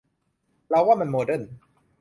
[0.69, 1.41] เราว่ามันโมเดิร์น